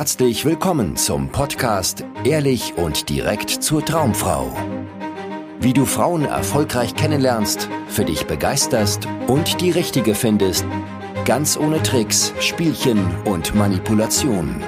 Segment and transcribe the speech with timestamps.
[0.00, 4.50] herzlich willkommen zum Podcast Ehrlich und direkt zur Traumfrau.
[5.60, 10.64] Wie du Frauen erfolgreich kennenlernst, für dich begeisterst und die richtige findest,
[11.26, 14.64] ganz ohne Tricks, Spielchen und Manipulation.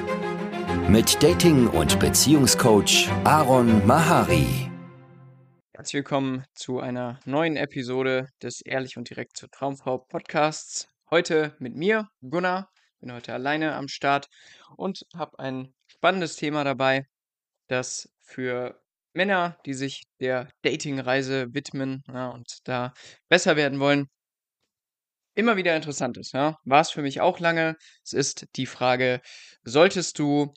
[0.91, 4.71] Mit Dating- und Beziehungscoach Aaron Mahari.
[5.73, 10.89] Herzlich willkommen zu einer neuen Episode des Ehrlich und direkt zur Traumfrau Podcasts.
[11.11, 12.69] Heute mit mir, Gunnar.
[13.03, 14.29] Bin heute alleine am Start
[14.77, 17.09] und habe ein spannendes Thema dabei,
[17.67, 18.81] das für
[19.13, 22.95] Männer, die sich der Dating-Reise widmen ja, und da
[23.29, 24.07] besser werden wollen,
[25.35, 26.33] immer wieder interessant ist.
[26.33, 26.57] Ja.
[26.65, 27.77] War es für mich auch lange.
[28.05, 29.21] Es ist die Frage,
[29.65, 30.55] solltest du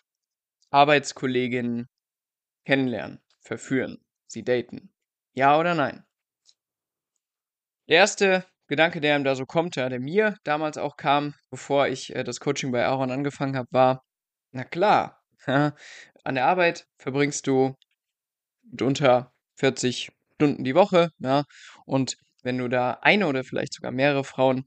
[0.69, 1.89] Arbeitskolleginnen
[2.63, 4.93] kennenlernen, verführen, sie daten?
[5.33, 6.05] Ja oder nein?
[7.87, 11.87] Der erste Gedanke, der ihm da so kommt, ja, der mir damals auch kam, bevor
[11.87, 14.03] ich äh, das Coaching bei Aaron angefangen habe, war,
[14.51, 15.75] na klar, ja,
[16.23, 17.75] an der Arbeit verbringst du
[18.81, 21.43] unter 40 Stunden die Woche, ja,
[21.85, 24.65] und wenn du da eine oder vielleicht sogar mehrere Frauen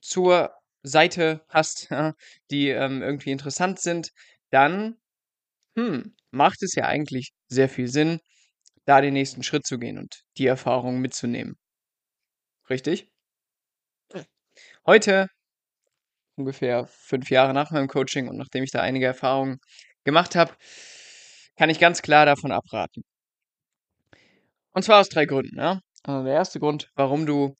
[0.00, 2.14] zur Seite hast, ja,
[2.50, 4.10] die ähm, irgendwie interessant sind,
[4.50, 4.96] dann
[5.76, 8.20] hm, macht es ja eigentlich sehr viel Sinn,
[8.86, 11.56] da den nächsten Schritt zu gehen und die Erfahrung mitzunehmen.
[12.68, 13.08] Richtig?
[14.86, 15.28] Heute,
[16.36, 19.58] ungefähr fünf Jahre nach meinem Coaching und nachdem ich da einige Erfahrungen
[20.04, 20.54] gemacht habe,
[21.56, 23.02] kann ich ganz klar davon abraten.
[24.72, 25.58] Und zwar aus drei Gründen.
[25.58, 25.80] Ja?
[26.02, 27.56] Also der erste Grund, warum du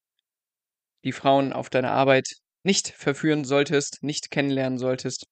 [1.04, 2.28] die Frauen auf deiner Arbeit
[2.62, 5.26] nicht verführen solltest, nicht kennenlernen solltest,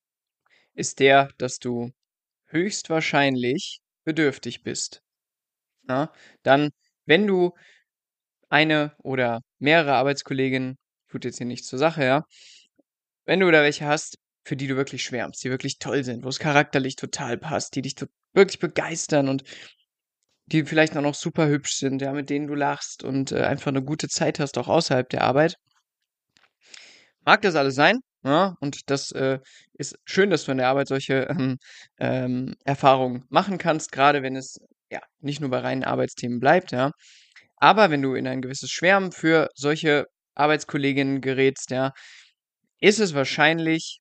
[0.75, 1.91] ist der, dass du
[2.47, 5.03] höchstwahrscheinlich bedürftig bist.
[5.88, 6.12] Ja?
[6.42, 6.70] Dann,
[7.06, 7.53] wenn du
[8.55, 10.77] eine oder mehrere Arbeitskolleginnen,
[11.10, 12.22] tut jetzt hier nichts zur Sache, ja.
[13.27, 14.16] Wenn du da welche hast,
[14.47, 17.82] für die du wirklich schwärmst, die wirklich toll sind, wo es charakterlich total passt, die
[17.82, 17.97] dich
[18.34, 19.42] wirklich begeistern und
[20.47, 23.69] die vielleicht auch noch super hübsch sind, ja, mit denen du lachst und äh, einfach
[23.69, 25.56] eine gute Zeit hast, auch außerhalb der Arbeit.
[27.25, 29.38] Mag das alles sein, ja, und das äh,
[29.72, 31.56] ist schön, dass du in der Arbeit solche ähm,
[31.98, 34.59] ähm, Erfahrungen machen kannst, gerade wenn es
[34.91, 36.93] ja nicht nur bei reinen Arbeitsthemen bleibt, ja.
[37.56, 41.92] Aber wenn du in ein gewisses Schwärmen für solche Arbeitskolleginnen gerätst, ja,
[42.81, 44.00] ist es wahrscheinlich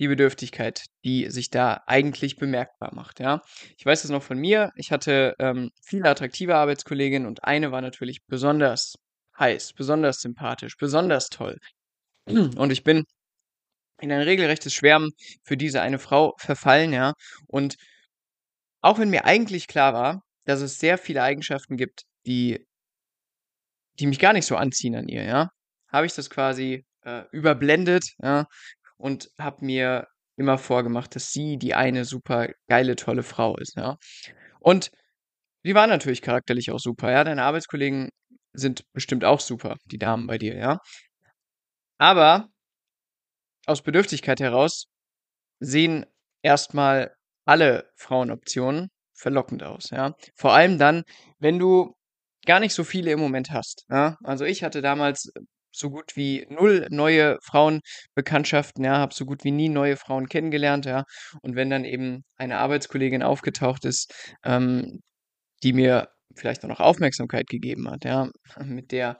[0.00, 3.42] die Bedürftigkeit, die sich da eigentlich bemerkbar macht, ja.
[3.78, 4.70] Ich weiß das noch von mir.
[4.76, 8.94] Ich hatte ähm, viele attraktive Arbeitskolleginnen und eine war natürlich besonders
[9.38, 11.58] heiß, besonders sympathisch, besonders toll.
[12.28, 13.04] Und ich bin
[14.00, 15.10] in ein regelrechtes Schwärmen
[15.44, 17.14] für diese eine Frau verfallen, ja.
[17.46, 17.76] Und
[18.82, 22.66] auch wenn mir eigentlich klar war, dass es sehr viele Eigenschaften gibt, die
[23.98, 25.50] die mich gar nicht so anziehen an ihr, ja,
[25.92, 28.46] habe ich das quasi äh, überblendet, ja,
[28.96, 33.96] und habe mir immer vorgemacht, dass sie die eine super geile, tolle Frau ist, ja.
[34.60, 34.90] Und
[35.64, 37.24] die war natürlich charakterlich auch super, ja.
[37.24, 38.10] Deine Arbeitskollegen
[38.52, 40.78] sind bestimmt auch super, die Damen bei dir, ja.
[41.98, 42.48] Aber
[43.66, 44.86] aus Bedürftigkeit heraus
[45.60, 46.06] sehen
[46.42, 50.14] erstmal alle Frauenoptionen verlockend aus, ja.
[50.36, 51.02] Vor allem dann,
[51.38, 51.94] wenn du
[52.48, 53.84] gar nicht so viele im Moment hast.
[53.90, 54.16] Ja?
[54.24, 55.30] Also ich hatte damals
[55.70, 60.86] so gut wie null neue Frauenbekanntschaften, ja, habe so gut wie nie neue Frauen kennengelernt,
[60.86, 61.04] ja.
[61.42, 64.12] Und wenn dann eben eine Arbeitskollegin aufgetaucht ist,
[64.44, 65.00] ähm,
[65.62, 68.30] die mir vielleicht auch noch Aufmerksamkeit gegeben hat, ja,
[68.64, 69.18] mit der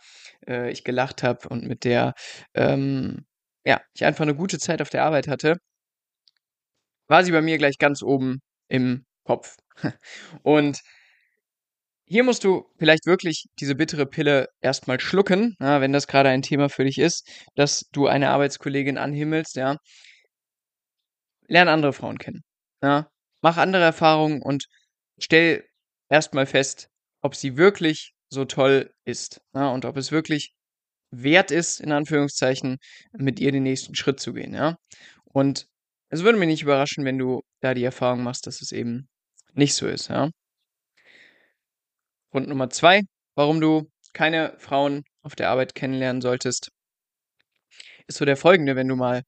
[0.48, 2.14] äh, ich gelacht habe und mit der
[2.54, 3.26] ähm,
[3.64, 5.58] ja, ich einfach eine gute Zeit auf der Arbeit hatte,
[7.08, 9.56] war sie bei mir gleich ganz oben im Kopf.
[10.42, 10.80] Und
[12.08, 16.42] hier musst du vielleicht wirklich diese bittere Pille erstmal schlucken, ja, wenn das gerade ein
[16.42, 19.76] Thema für dich ist, dass du eine Arbeitskollegin anhimmelst, ja.
[21.48, 22.42] Lern andere Frauen kennen.
[22.82, 23.08] Ja.
[23.42, 24.66] Mach andere Erfahrungen und
[25.18, 25.64] stell
[26.08, 26.88] erstmal fest,
[27.22, 29.40] ob sie wirklich so toll ist.
[29.54, 30.52] Ja, und ob es wirklich
[31.10, 32.78] wert ist, in Anführungszeichen,
[33.12, 34.76] mit ihr den nächsten Schritt zu gehen, ja.
[35.24, 35.66] Und
[36.10, 39.08] es würde mich nicht überraschen, wenn du da die Erfahrung machst, dass es eben
[39.54, 40.30] nicht so ist, ja.
[42.30, 43.02] Grund Nummer zwei,
[43.34, 46.70] warum du keine Frauen auf der Arbeit kennenlernen solltest,
[48.06, 49.22] ist so der folgende, wenn du mal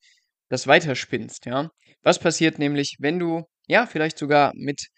[0.49, 1.70] das weiterspinnst, ja.
[2.02, 4.88] Was passiert nämlich, wenn du, ja, vielleicht sogar mit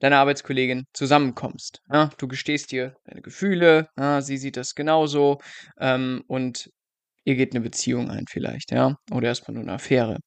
[0.00, 1.80] deiner Arbeitskollegin zusammenkommst.
[1.92, 2.10] Ja?
[2.18, 5.38] Du gestehst dir deine Gefühle, ja, sie sieht das genauso
[5.78, 6.70] ähm, und
[7.24, 10.18] ihr geht eine Beziehung ein vielleicht, ja, oder erstmal nur eine Affäre.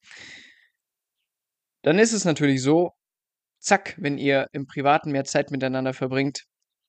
[1.82, 2.92] Dann ist es natürlich so,
[3.60, 6.44] zack, wenn ihr im Privaten mehr Zeit miteinander verbringt,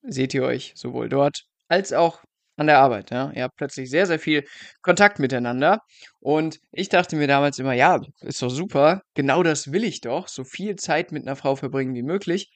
[0.06, 2.22] seht ihr euch sowohl dort als auch
[2.56, 3.32] an der Arbeit, ja.
[3.34, 4.44] Ihr habt plötzlich sehr, sehr viel
[4.82, 5.80] Kontakt miteinander.
[6.20, 10.28] Und ich dachte mir damals immer, ja, ist doch super, genau das will ich doch,
[10.28, 12.50] so viel Zeit mit einer Frau verbringen wie möglich.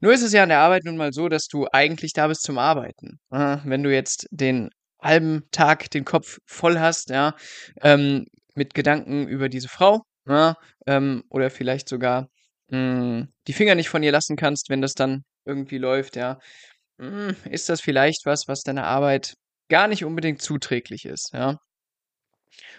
[0.00, 2.42] Nur ist es ja an der Arbeit nun mal so, dass du eigentlich da bist
[2.42, 3.18] zum Arbeiten.
[3.30, 4.70] Äh, wenn du jetzt den
[5.00, 7.34] halben Tag den Kopf voll hast, ja,
[7.82, 10.54] ähm, mit Gedanken über diese Frau, ja,
[10.86, 12.28] ähm, oder vielleicht sogar
[12.68, 16.38] mh, hm, die Finger nicht von ihr lassen kannst, wenn das dann irgendwie läuft, ja,
[16.98, 19.34] hm, ist das vielleicht was, was deiner Arbeit
[19.68, 21.58] gar nicht unbedingt zuträglich ist, ja.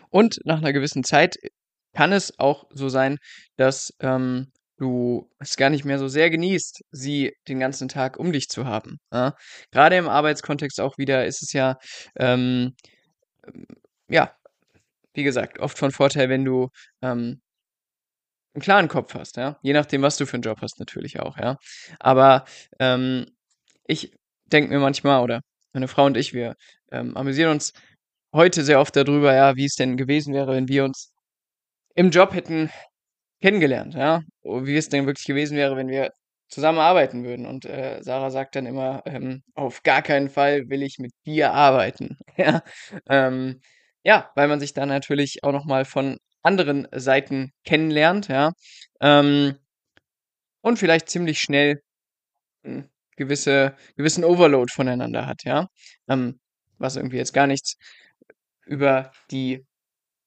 [0.10, 1.38] Und nach einer gewissen Zeit
[1.94, 3.18] kann es auch so sein,
[3.58, 8.32] dass ähm, du es gar nicht mehr so sehr genießt, sie den ganzen Tag um
[8.32, 9.00] dich zu haben.
[9.12, 9.34] Ja?
[9.72, 11.78] Gerade im Arbeitskontext auch wieder ist es ja,
[12.18, 12.76] ähm,
[14.10, 14.32] ja,
[15.14, 16.70] wie gesagt, oft von Vorteil, wenn du
[17.02, 17.42] ähm,
[18.58, 19.58] einen klaren Kopf hast, ja.
[19.62, 21.58] Je nachdem, was du für einen Job hast, natürlich auch, ja.
[22.00, 22.46] Aber
[22.80, 23.28] ähm,
[23.86, 24.12] ich
[24.46, 25.42] denke mir manchmal, oder
[25.74, 26.56] meine Frau und ich, wir
[26.92, 27.74] ähm, amüsieren uns
[28.34, 31.14] heute sehr oft darüber, ja, wie es denn gewesen wäre, wenn wir uns
[31.96, 32.72] im Job hätten
[33.42, 34.22] kennengelernt, ja.
[34.44, 36.10] Wie es denn wirklich gewesen wäre, wenn wir
[36.50, 37.46] zusammenarbeiten würden.
[37.46, 41.54] Und äh, Sarah sagt dann immer, ähm, auf gar keinen Fall will ich mit dir
[41.54, 42.18] arbeiten.
[42.38, 42.64] ja,
[43.08, 43.62] ähm,
[44.04, 48.54] ja weil man sich dann natürlich auch nochmal von anderen Seiten kennenlernt, ja.
[49.02, 49.58] Ähm,
[50.62, 51.82] und vielleicht ziemlich schnell
[52.64, 55.68] hm, gewisse, gewissen Overload voneinander hat, ja.
[56.08, 56.40] Ähm,
[56.80, 57.76] was irgendwie jetzt gar nichts
[58.66, 59.66] über die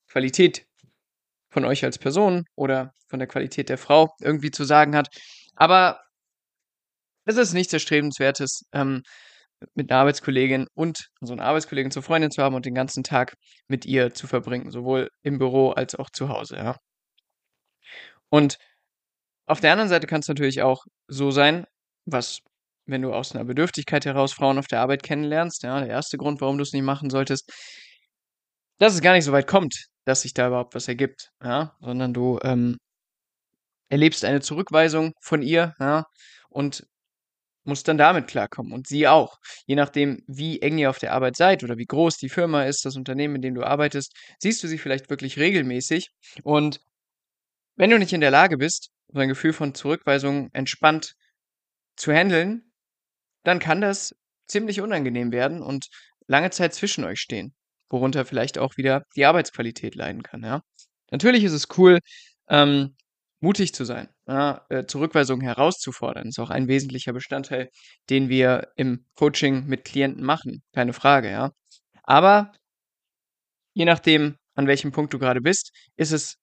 [0.08, 0.67] Qualität
[1.50, 5.08] von euch als Person oder von der Qualität der Frau irgendwie zu sagen hat.
[5.56, 6.00] Aber
[7.25, 9.02] es ist nichts Erstrebenswertes, ähm,
[9.75, 13.35] mit einer Arbeitskollegin und so einer Arbeitskollegin zur Freundin zu haben und den ganzen Tag
[13.69, 16.77] mit ihr zu verbringen, sowohl im Büro als auch zu Hause, ja.
[18.31, 18.59] Und
[19.47, 21.67] auf der anderen Seite kann es natürlich auch so sein,
[22.07, 22.41] was,
[22.87, 26.41] wenn du aus einer Bedürftigkeit heraus Frauen auf der Arbeit kennenlernst, ja, der erste Grund,
[26.41, 27.51] warum du es nicht machen solltest,
[28.79, 32.15] dass es gar nicht so weit kommt, dass sich da überhaupt was ergibt, ja, sondern
[32.15, 32.79] du ähm,
[33.91, 36.05] erlebst eine Zurückweisung von ihr, ja,
[36.49, 36.87] und
[37.70, 39.38] musst dann damit klarkommen und sie auch.
[39.67, 42.84] Je nachdem, wie eng ihr auf der Arbeit seid oder wie groß die Firma ist,
[42.84, 46.11] das Unternehmen, in dem du arbeitest, siehst du sie vielleicht wirklich regelmäßig
[46.43, 46.81] und
[47.76, 51.14] wenn du nicht in der Lage bist, so ein Gefühl von Zurückweisung entspannt
[51.96, 52.70] zu handeln,
[53.43, 54.14] dann kann das
[54.46, 55.88] ziemlich unangenehm werden und
[56.26, 57.55] lange Zeit zwischen euch stehen
[57.90, 60.43] worunter vielleicht auch wieder die Arbeitsqualität leiden kann.
[60.43, 60.62] Ja?
[61.11, 61.99] Natürlich ist es cool,
[62.49, 62.96] ähm,
[63.41, 64.65] mutig zu sein, ja?
[64.69, 66.29] äh, Zurückweisungen herauszufordern.
[66.29, 67.71] Ist auch ein wesentlicher Bestandteil,
[68.11, 71.31] den wir im Coaching mit Klienten machen, keine Frage.
[71.31, 71.53] Ja?
[72.03, 72.53] Aber
[73.73, 76.37] je nachdem, an welchem Punkt du gerade bist, ist es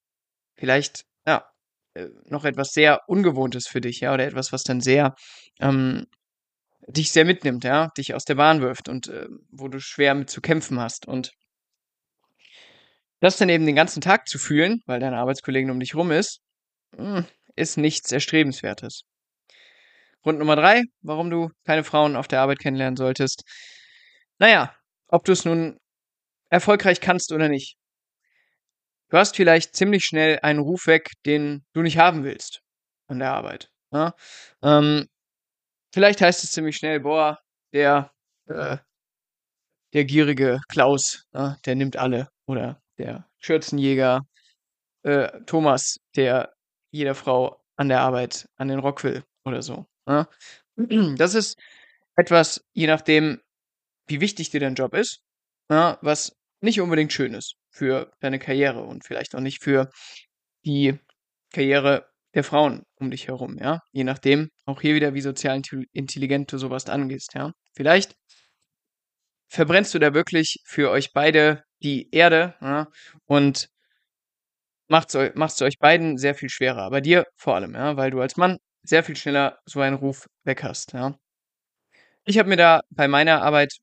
[0.55, 1.47] vielleicht ja,
[1.93, 5.13] äh, noch etwas sehr Ungewohntes für dich, ja, oder etwas, was dann sehr
[5.59, 6.07] ähm,
[6.87, 10.29] dich sehr mitnimmt, ja, dich aus der Bahn wirft und äh, wo du schwer mit
[10.29, 11.07] zu kämpfen hast.
[11.07, 11.31] Und
[13.19, 16.39] das dann eben den ganzen Tag zu fühlen, weil deine Arbeitskollegin um dich rum ist,
[17.55, 19.03] ist nichts Erstrebenswertes.
[20.21, 23.43] Grund Nummer drei, warum du keine Frauen auf der Arbeit kennenlernen solltest.
[24.39, 24.75] Naja,
[25.07, 25.77] ob du es nun
[26.49, 27.77] erfolgreich kannst oder nicht.
[29.09, 32.61] Du hast vielleicht ziemlich schnell einen Ruf weg, den du nicht haben willst
[33.07, 33.69] an der Arbeit.
[33.91, 34.13] Ja?
[34.61, 35.07] Ähm,
[35.93, 37.39] Vielleicht heißt es ziemlich schnell, boah,
[37.73, 38.11] der,
[38.47, 38.77] äh,
[39.93, 42.29] der gierige Klaus, ne, der nimmt alle.
[42.45, 44.21] Oder der Schürzenjäger
[45.03, 46.53] äh, Thomas, der
[46.97, 49.85] jeder Frau an der Arbeit an den Rock will oder so.
[50.05, 50.27] Ne?
[51.17, 51.57] Das ist
[52.15, 53.41] etwas, je nachdem,
[54.07, 55.21] wie wichtig dir dein Job ist,
[55.69, 59.89] ne, was nicht unbedingt schön ist für deine Karriere und vielleicht auch nicht für
[60.65, 60.99] die
[61.53, 63.81] Karriere der Frauen um dich herum, ja.
[63.91, 65.61] Je nachdem, auch hier wieder, wie sozial
[65.93, 67.53] intelligent du sowas angehst, ja.
[67.73, 68.15] Vielleicht
[69.47, 72.87] verbrennst du da wirklich für euch beide die Erde ja,
[73.25, 73.69] und
[74.87, 76.83] macht es euch beiden sehr viel schwerer.
[76.83, 80.27] Aber dir vor allem, ja, weil du als Mann sehr viel schneller so einen Ruf
[80.45, 81.17] weg hast, ja.
[82.25, 83.73] Ich habe mir da bei meiner Arbeit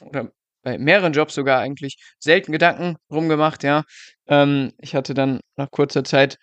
[0.00, 0.32] oder
[0.62, 3.84] bei mehreren Jobs sogar eigentlich selten Gedanken rumgemacht, ja.
[4.28, 6.38] Ähm, ich hatte dann nach kurzer Zeit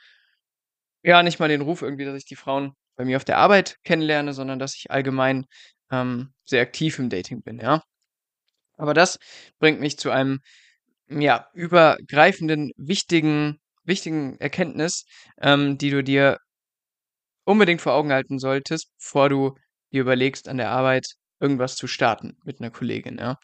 [1.04, 3.78] ja, nicht mal den Ruf irgendwie, dass ich die Frauen bei mir auf der Arbeit
[3.84, 5.46] kennenlerne, sondern dass ich allgemein
[5.92, 7.84] ähm, sehr aktiv im Dating bin, ja.
[8.78, 9.20] Aber das
[9.60, 10.42] bringt mich zu einem,
[11.10, 15.06] ja, übergreifenden, wichtigen, wichtigen Erkenntnis,
[15.42, 16.38] ähm, die du dir
[17.46, 19.56] unbedingt vor Augen halten solltest, bevor du
[19.92, 21.08] dir überlegst, an der Arbeit
[21.40, 23.38] irgendwas zu starten mit einer Kollegin, ja.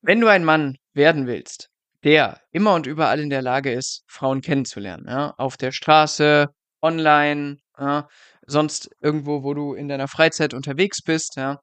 [0.00, 1.70] Wenn du ein Mann werden willst,
[2.04, 5.34] der immer und überall in der Lage ist, Frauen kennenzulernen, ja?
[5.38, 6.48] Auf der Straße,
[6.80, 8.08] online, ja?
[8.46, 11.58] sonst irgendwo, wo du in deiner Freizeit unterwegs bist, ja?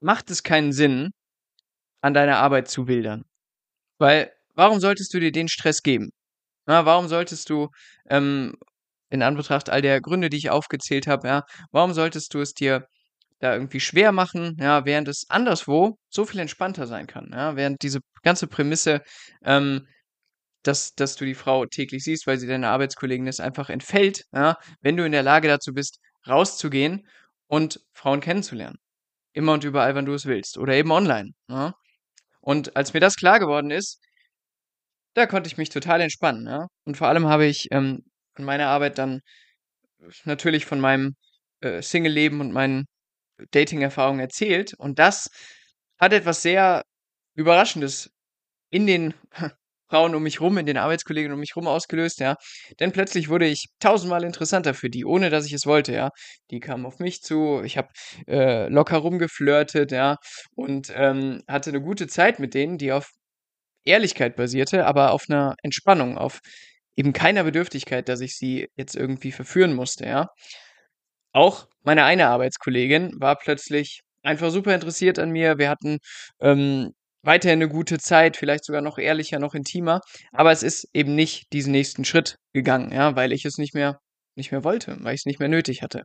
[0.00, 1.10] macht es keinen Sinn,
[2.00, 3.24] an deiner Arbeit zu wildern.
[3.98, 6.10] Weil, warum solltest du dir den Stress geben?
[6.66, 7.68] Na, warum solltest du,
[8.10, 8.54] ähm,
[9.10, 12.86] in Anbetracht all der Gründe, die ich aufgezählt habe, ja, warum solltest du es dir
[13.38, 17.82] da irgendwie schwer machen, ja, während es anderswo so viel entspannter sein kann, ja, während
[17.82, 19.02] diese ganze Prämisse,
[19.44, 19.86] ähm,
[20.64, 24.56] dass, dass du die Frau täglich siehst, weil sie deine Arbeitskollegin ist, einfach entfällt, ja,
[24.82, 27.06] wenn du in der Lage dazu bist, rauszugehen
[27.46, 28.78] und Frauen kennenzulernen.
[29.32, 30.58] Immer und überall, wann du es willst.
[30.58, 31.30] Oder eben online.
[31.48, 31.74] Ja.
[32.40, 34.00] Und als mir das klar geworden ist,
[35.14, 36.46] da konnte ich mich total entspannen.
[36.46, 36.68] Ja.
[36.84, 38.04] Und vor allem habe ich ähm,
[38.36, 39.20] in meiner Arbeit dann
[40.24, 41.16] natürlich von meinem
[41.60, 42.86] äh, Single-Leben und meinen
[43.52, 44.74] Dating-Erfahrungen erzählt.
[44.78, 45.28] Und das
[45.98, 46.82] hat etwas sehr
[47.34, 48.10] Überraschendes
[48.70, 49.14] in den
[49.90, 52.36] Frauen um mich rum, in den Arbeitskolleginnen um mich rum ausgelöst, ja.
[52.78, 56.10] Denn plötzlich wurde ich tausendmal interessanter für die, ohne dass ich es wollte, ja.
[56.50, 57.88] Die kamen auf mich zu, ich habe
[58.26, 60.16] äh, locker rumgeflirtet, ja,
[60.54, 63.10] und ähm, hatte eine gute Zeit mit denen, die auf
[63.88, 66.40] Ehrlichkeit basierte, aber auf einer Entspannung, auf
[66.96, 70.28] eben keiner Bedürftigkeit, dass ich sie jetzt irgendwie verführen musste, ja.
[71.32, 75.58] Auch meine eine Arbeitskollegin war plötzlich einfach super interessiert an mir.
[75.58, 75.98] Wir hatten
[76.40, 76.92] ähm,
[77.22, 80.00] weiterhin eine gute Zeit, vielleicht sogar noch ehrlicher, noch intimer.
[80.32, 84.00] Aber es ist eben nicht diesen nächsten Schritt gegangen, ja, weil ich es nicht mehr,
[84.36, 86.04] nicht mehr wollte, weil ich es nicht mehr nötig hatte.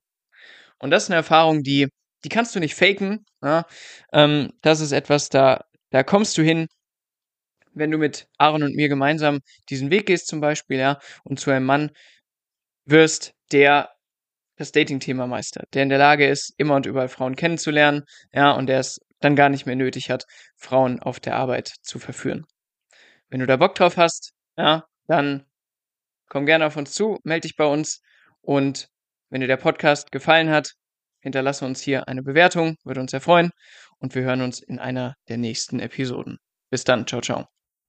[0.80, 1.88] Und das ist eine Erfahrung, die,
[2.24, 3.25] die kannst du nicht faken.
[3.42, 3.66] Ja?
[4.12, 5.62] Ähm, das ist etwas, da,
[5.92, 6.68] da kommst du hin,
[7.74, 9.39] wenn du mit Aaron und mir gemeinsam
[9.70, 11.92] diesen Weg gehst, zum Beispiel, ja, und zu einem Mann
[12.86, 13.89] wirst, der
[14.56, 18.68] das Dating-Thema meistert, der in der Lage ist, immer und überall Frauen kennenzulernen, ja, und
[18.68, 20.25] der es dann gar nicht mehr nötig hat,
[20.58, 22.46] Frauen auf der Arbeit zu verführen.
[23.30, 25.46] Wenn du da Bock drauf hast, ja, dann
[26.30, 28.01] komm gerne auf uns zu, melde dich bei uns
[28.42, 28.89] und
[29.30, 30.74] wenn dir der Podcast gefallen hat,
[31.22, 33.51] hinterlasse uns hier eine Bewertung, würde uns sehr freuen
[33.98, 36.38] und wir hören uns in einer der nächsten Episoden.
[36.70, 37.62] Bis dann, ciao, ciao.